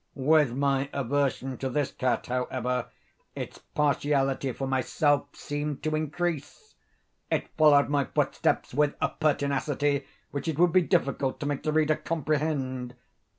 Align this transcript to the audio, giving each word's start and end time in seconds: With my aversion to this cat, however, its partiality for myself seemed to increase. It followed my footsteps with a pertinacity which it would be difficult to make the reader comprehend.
With 0.15 0.53
my 0.55 0.89
aversion 0.93 1.59
to 1.59 1.69
this 1.69 1.91
cat, 1.91 2.25
however, 2.25 2.87
its 3.35 3.59
partiality 3.75 4.51
for 4.51 4.65
myself 4.67 5.35
seemed 5.35 5.83
to 5.83 5.95
increase. 5.95 6.73
It 7.29 7.49
followed 7.55 7.87
my 7.87 8.05
footsteps 8.05 8.73
with 8.73 8.95
a 8.99 9.09
pertinacity 9.09 10.07
which 10.31 10.47
it 10.47 10.57
would 10.57 10.71
be 10.73 10.81
difficult 10.81 11.39
to 11.41 11.45
make 11.45 11.61
the 11.61 11.71
reader 11.71 11.97
comprehend. 11.97 12.95